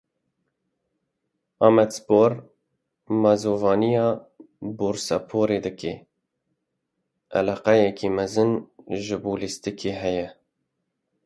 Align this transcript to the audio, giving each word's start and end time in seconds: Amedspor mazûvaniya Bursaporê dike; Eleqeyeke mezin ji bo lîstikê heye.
Amedspor 1.67 2.31
mazûvaniya 3.21 4.07
Bursaporê 4.77 5.59
dike; 5.65 5.93
Eleqeyeke 7.39 8.07
mezin 8.17 8.51
ji 9.03 9.15
bo 9.21 9.31
lîstikê 9.39 9.91
heye. 10.01 10.27